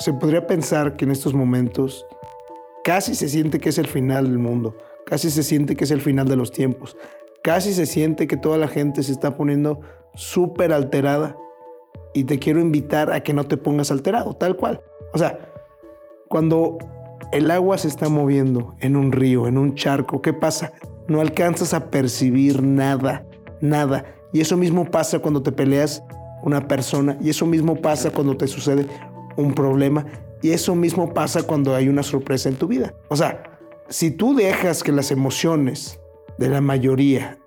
[0.00, 2.06] se podría pensar que en estos momentos
[2.82, 6.00] casi se siente que es el final del mundo, casi se siente que es el
[6.00, 6.96] final de los tiempos,
[7.42, 9.80] casi se siente que toda la gente se está poniendo
[10.14, 11.36] súper alterada
[12.14, 14.80] y te quiero invitar a que no te pongas alterado, tal cual.
[15.12, 15.38] O sea,
[16.28, 16.78] cuando
[17.30, 20.72] el agua se está moviendo en un río, en un charco, ¿qué pasa?
[21.08, 23.26] No alcanzas a percibir nada,
[23.60, 24.06] nada.
[24.32, 26.02] Y eso mismo pasa cuando te peleas
[26.42, 28.86] una persona, y eso mismo pasa cuando te sucede
[29.36, 30.06] un problema,
[30.42, 32.94] y eso mismo pasa cuando hay una sorpresa en tu vida.
[33.08, 33.42] O sea,
[33.88, 36.00] si tú dejas que las emociones
[36.38, 37.38] de la mayoría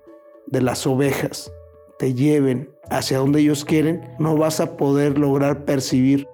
[0.46, 1.52] de las ovejas
[1.98, 6.28] te lleven hacia donde ellos quieren, no vas a poder lograr percibir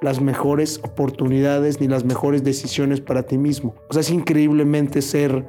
[0.00, 3.74] las mejores oportunidades ni las mejores decisiones para ti mismo.
[3.88, 5.44] O sea, es increíblemente ser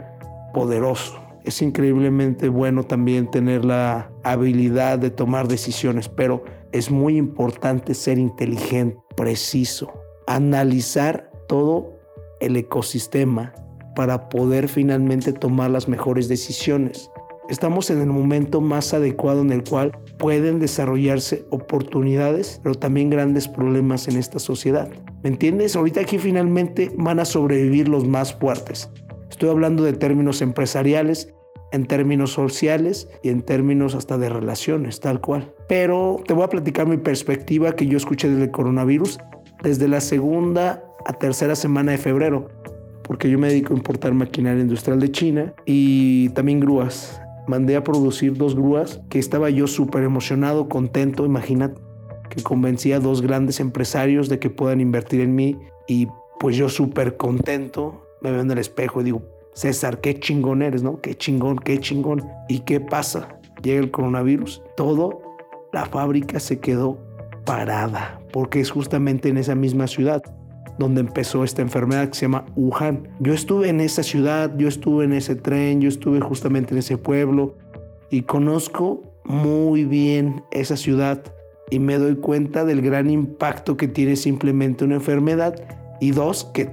[0.53, 1.28] poderoso.
[1.43, 8.17] Es increíblemente bueno también tener la habilidad de tomar decisiones, pero es muy importante ser
[8.17, 9.91] inteligente, preciso,
[10.27, 11.97] analizar todo
[12.39, 13.53] el ecosistema
[13.95, 17.09] para poder finalmente tomar las mejores decisiones.
[17.49, 23.47] Estamos en el momento más adecuado en el cual pueden desarrollarse oportunidades, pero también grandes
[23.47, 24.87] problemas en esta sociedad.
[25.23, 25.75] ¿Me entiendes?
[25.75, 28.91] Ahorita aquí finalmente van a sobrevivir los más fuertes.
[29.39, 31.33] Estoy hablando de términos empresariales,
[31.71, 35.53] en términos sociales y en términos hasta de relaciones, tal cual.
[35.69, 39.17] Pero te voy a platicar mi perspectiva que yo escuché del coronavirus
[39.63, 42.49] desde la segunda a tercera semana de febrero,
[43.03, 47.83] porque yo me dedico a importar maquinaria industrial de China y también grúas mandé a
[47.85, 51.79] producir dos grúas que estaba yo súper emocionado, contento, imagínate,
[52.29, 56.09] que convencía a dos grandes empresarios de que puedan invertir en mí y
[56.41, 59.21] pues yo súper contento, me veo en el espejo y digo,
[59.53, 61.01] César, qué chingón eres, ¿no?
[61.01, 62.23] Qué chingón, qué chingón.
[62.47, 63.39] ¿Y qué pasa?
[63.61, 65.21] Llega el coronavirus, todo,
[65.73, 66.97] la fábrica se quedó
[67.45, 70.23] parada, porque es justamente en esa misma ciudad
[70.79, 73.09] donde empezó esta enfermedad que se llama Wuhan.
[73.19, 76.97] Yo estuve en esa ciudad, yo estuve en ese tren, yo estuve justamente en ese
[76.97, 77.57] pueblo
[78.09, 81.21] y conozco muy bien esa ciudad
[81.69, 85.55] y me doy cuenta del gran impacto que tiene simplemente una enfermedad
[85.99, 86.71] y dos, que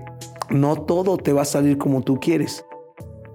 [0.50, 2.64] no todo te va a salir como tú quieres.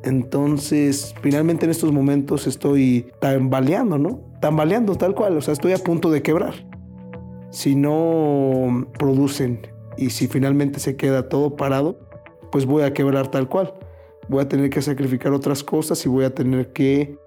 [0.03, 4.21] Entonces, finalmente en estos momentos estoy tambaleando, ¿no?
[4.41, 6.53] Tambaleando tal cual, o sea, estoy a punto de quebrar.
[7.51, 9.67] Si no producen
[9.97, 11.99] y si finalmente se queda todo parado,
[12.51, 13.73] pues voy a quebrar tal cual.
[14.29, 17.17] Voy a tener que sacrificar otras cosas y voy a tener que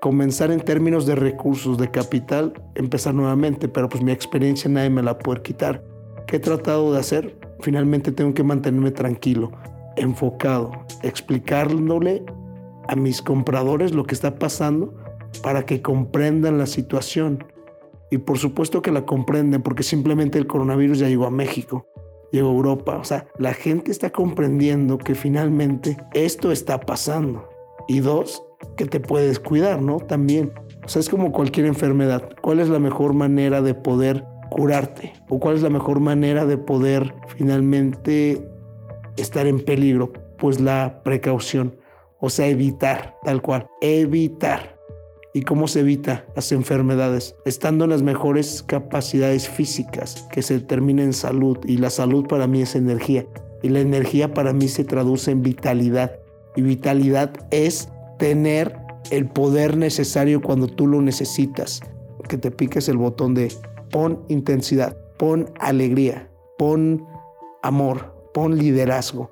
[0.00, 5.02] comenzar en términos de recursos, de capital, empezar nuevamente, pero pues mi experiencia nadie me
[5.02, 5.84] la puede quitar.
[6.26, 7.38] ¿Qué he tratado de hacer?
[7.60, 9.52] Finalmente tengo que mantenerme tranquilo,
[9.96, 10.72] enfocado,
[11.02, 12.24] explicándole
[12.88, 14.94] a mis compradores lo que está pasando
[15.42, 17.44] para que comprendan la situación
[18.10, 21.86] y por supuesto que la comprenden porque simplemente el coronavirus ya llegó a México,
[22.32, 22.98] llegó a Europa.
[22.98, 27.48] O sea, la gente está comprendiendo que finalmente esto está pasando.
[27.86, 28.42] Y dos,
[28.76, 29.98] que te puedes cuidar, ¿no?
[29.98, 30.52] También.
[30.84, 32.30] O sea, es como cualquier enfermedad.
[32.40, 35.12] ¿Cuál es la mejor manera de poder curarte?
[35.28, 38.46] ¿O cuál es la mejor manera de poder finalmente
[39.16, 40.12] estar en peligro?
[40.38, 41.76] Pues la precaución.
[42.18, 43.66] O sea, evitar, tal cual.
[43.80, 44.78] Evitar
[45.32, 51.02] y cómo se evita las enfermedades, estando en las mejores capacidades físicas que se determina
[51.02, 53.26] en salud y la salud para mí es energía
[53.62, 56.18] y la energía para mí se traduce en vitalidad
[56.56, 58.76] y vitalidad es tener
[59.10, 61.80] el poder necesario cuando tú lo necesitas,
[62.28, 63.52] que te piques el botón de
[63.90, 67.06] pon intensidad, pon alegría, pon
[67.62, 69.30] amor, pon liderazgo,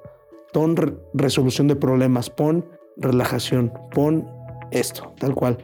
[0.52, 0.76] pon
[1.14, 2.64] resolución de problemas, pon
[2.96, 4.28] relajación, pon
[4.70, 5.58] esto, tal cual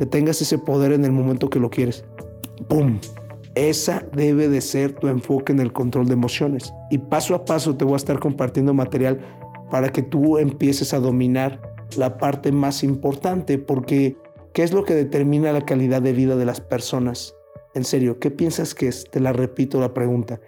[0.00, 2.06] que tengas ese poder en el momento que lo quieres.
[2.68, 2.98] ¡Pum!
[3.54, 6.72] Esa debe de ser tu enfoque en el control de emociones.
[6.90, 9.20] Y paso a paso te voy a estar compartiendo material
[9.70, 11.60] para que tú empieces a dominar
[11.98, 14.16] la parte más importante, porque
[14.54, 17.34] ¿qué es lo que determina la calidad de vida de las personas?
[17.74, 19.04] En serio, ¿qué piensas que es?
[19.10, 20.40] Te la repito la pregunta.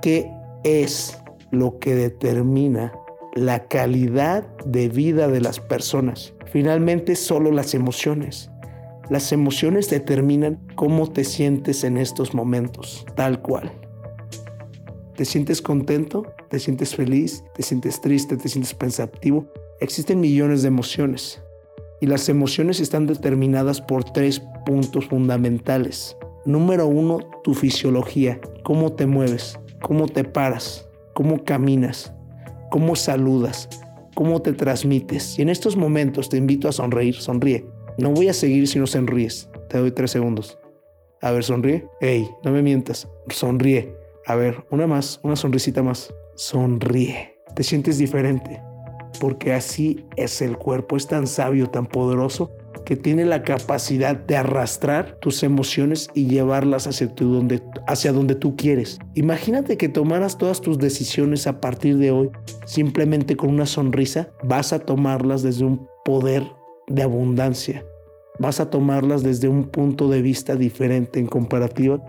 [0.00, 0.28] ¿Qué
[0.64, 1.18] es
[1.50, 2.92] lo que determina
[3.34, 6.34] la calidad de vida de las personas?
[6.46, 8.50] Finalmente, solo las emociones.
[9.08, 13.70] Las emociones determinan cómo te sientes en estos momentos, tal cual.
[15.16, 16.34] ¿Te sientes contento?
[16.48, 17.44] ¿Te sientes feliz?
[17.54, 18.36] ¿Te sientes triste?
[18.36, 19.46] ¿Te sientes pensativo?
[19.80, 21.42] Existen millones de emociones
[22.00, 26.16] y las emociones están determinadas por tres puntos fundamentales.
[26.44, 32.12] Número uno, tu fisiología, cómo te mueves, cómo te paras, cómo caminas,
[32.70, 33.68] cómo saludas,
[34.16, 35.38] cómo te transmites.
[35.38, 37.64] Y en estos momentos te invito a sonreír, sonríe.
[37.96, 39.48] No voy a seguir si no sonríes.
[39.68, 40.58] Te doy tres segundos.
[41.20, 41.86] A ver, sonríe.
[42.00, 43.08] Ey, no me mientas.
[43.28, 43.94] Sonríe.
[44.26, 46.12] A ver, una más, una sonrisita más.
[46.34, 47.36] Sonríe.
[47.54, 48.60] Te sientes diferente.
[49.20, 50.96] Porque así es el cuerpo.
[50.96, 52.50] Es tan sabio, tan poderoso
[52.84, 58.56] que tiene la capacidad de arrastrar tus emociones y llevarlas hacia, donde, hacia donde tú
[58.56, 58.98] quieres.
[59.14, 62.30] Imagínate que tomaras todas tus decisiones a partir de hoy
[62.66, 64.30] simplemente con una sonrisa.
[64.42, 66.44] Vas a tomarlas desde un poder
[66.88, 67.84] de abundancia.
[68.38, 72.02] Vas a tomarlas desde un punto de vista diferente en comparativa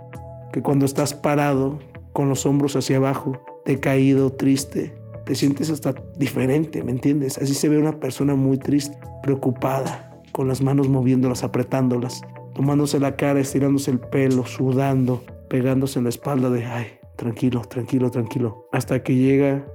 [0.51, 1.79] que cuando estás parado
[2.13, 4.93] con los hombros hacia abajo, decaído, triste,
[5.25, 7.37] te sientes hasta diferente, ¿me entiendes?
[7.37, 12.21] Así se ve una persona muy triste, preocupada, con las manos moviéndolas, apretándolas,
[12.53, 18.11] tomándose la cara, estirándose el pelo, sudando, pegándose en la espalda de, ay, tranquilo, tranquilo,
[18.11, 19.65] tranquilo, hasta que llega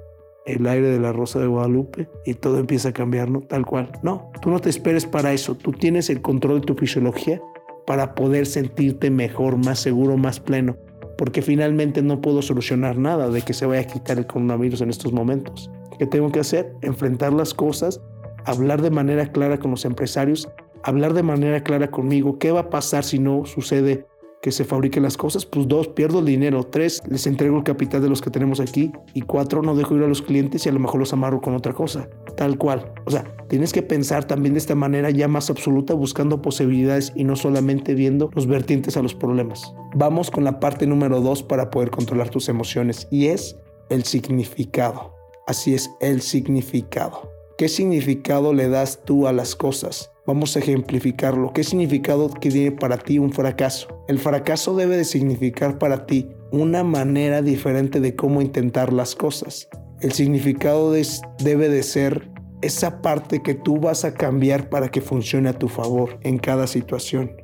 [0.45, 3.41] el aire de la Rosa de Guadalupe y todo empieza a cambiar, ¿no?
[3.41, 3.93] Tal cual.
[4.03, 7.41] No, tú no te esperes para eso, tú tienes el control de tu fisiología
[7.87, 10.77] para poder sentirte mejor, más seguro, más pleno,
[11.17, 14.91] porque finalmente no puedo solucionar nada de que se vaya a quitar el coronavirus en
[14.91, 15.71] estos momentos.
[15.99, 16.75] ¿Qué tengo que hacer?
[16.81, 18.01] Enfrentar las cosas
[18.49, 20.49] hablar de manera clara con los empresarios,
[20.83, 24.07] hablar de manera clara conmigo, qué va a pasar si no sucede
[24.41, 28.01] que se fabriquen las cosas, pues dos, pierdo el dinero, tres, les entrego el capital
[28.01, 30.73] de los que tenemos aquí y cuatro, no dejo ir a los clientes y a
[30.73, 32.91] lo mejor los amarro con otra cosa, tal cual.
[33.05, 37.25] O sea, tienes que pensar también de esta manera ya más absoluta, buscando posibilidades y
[37.25, 39.75] no solamente viendo los vertientes a los problemas.
[39.95, 43.59] Vamos con la parte número dos para poder controlar tus emociones y es
[43.91, 45.15] el significado.
[45.49, 47.38] Así es, el significado.
[47.59, 50.13] ¿Qué significado le das tú a las cosas?
[50.29, 51.53] Vamos a ejemplificarlo.
[51.53, 54.05] ¿Qué significado tiene para ti un fracaso?
[54.07, 59.69] El fracaso debe de significar para ti una manera diferente de cómo intentar las cosas.
[60.01, 62.31] El significado debe de ser
[62.63, 66.69] esa parte que tú vas a cambiar para que funcione a tu favor en cada
[66.69, 67.43] situación,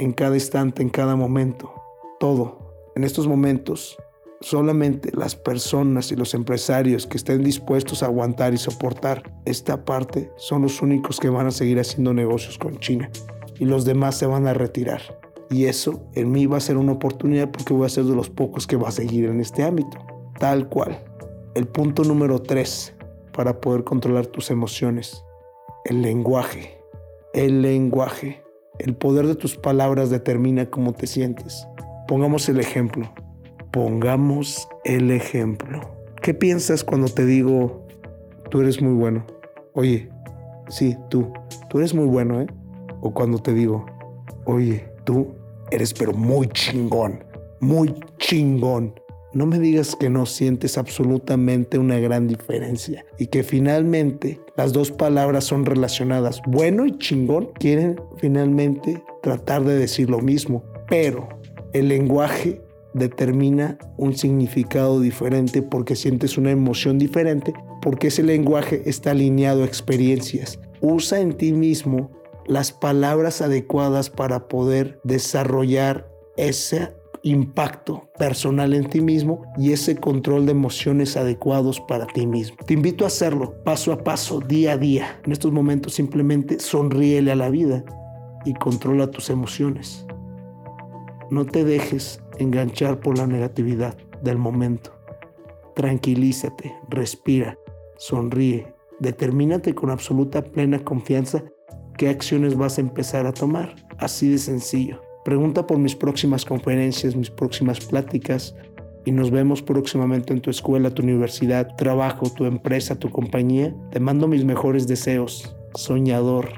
[0.00, 1.72] en cada instante, en cada momento.
[2.18, 2.90] Todo.
[2.96, 3.96] En estos momentos
[4.40, 10.30] Solamente las personas y los empresarios que estén dispuestos a aguantar y soportar esta parte
[10.36, 13.10] son los únicos que van a seguir haciendo negocios con China
[13.58, 15.00] y los demás se van a retirar.
[15.48, 18.30] Y eso en mí va a ser una oportunidad porque voy a ser de los
[18.30, 19.98] pocos que va a seguir en este ámbito.
[20.38, 20.98] Tal cual.
[21.54, 22.94] El punto número tres
[23.32, 25.24] para poder controlar tus emociones.
[25.84, 26.78] El lenguaje.
[27.32, 28.42] El lenguaje.
[28.78, 31.66] El poder de tus palabras determina cómo te sientes.
[32.08, 33.10] Pongamos el ejemplo.
[33.76, 35.82] Pongamos el ejemplo.
[36.22, 37.86] ¿Qué piensas cuando te digo,
[38.50, 39.26] tú eres muy bueno?
[39.74, 40.08] Oye,
[40.70, 41.30] sí, tú,
[41.68, 42.46] tú eres muy bueno, ¿eh?
[43.02, 43.84] O cuando te digo,
[44.46, 45.34] oye, tú
[45.70, 47.22] eres pero muy chingón,
[47.60, 48.98] muy chingón.
[49.34, 54.90] No me digas que no sientes absolutamente una gran diferencia y que finalmente las dos
[54.90, 56.40] palabras son relacionadas.
[56.46, 61.28] Bueno y chingón quieren finalmente tratar de decir lo mismo, pero
[61.74, 62.62] el lenguaje
[62.96, 67.52] determina un significado diferente porque sientes una emoción diferente,
[67.82, 70.58] porque ese lenguaje está alineado a experiencias.
[70.80, 72.10] Usa en ti mismo
[72.46, 80.46] las palabras adecuadas para poder desarrollar ese impacto personal en ti mismo y ese control
[80.46, 82.56] de emociones adecuados para ti mismo.
[82.64, 85.20] Te invito a hacerlo paso a paso, día a día.
[85.24, 87.84] En estos momentos simplemente sonríele a la vida
[88.44, 90.06] y controla tus emociones.
[91.30, 94.92] No te dejes enganchar por la negatividad del momento.
[95.74, 97.58] Tranquilízate, respira,
[97.96, 101.44] sonríe, determínate con absoluta plena confianza
[101.96, 103.74] qué acciones vas a empezar a tomar.
[103.98, 105.00] Así de sencillo.
[105.24, 108.54] Pregunta por mis próximas conferencias, mis próximas pláticas
[109.04, 113.74] y nos vemos próximamente en tu escuela, tu universidad, trabajo, tu empresa, tu compañía.
[113.90, 115.56] Te mando mis mejores deseos.
[115.74, 116.48] Soñador,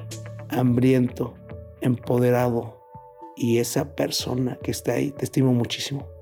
[0.49, 1.35] hambriento,
[1.81, 2.78] empoderado,
[3.39, 6.18] y esa persona que está ahí, te estimo muchísimo.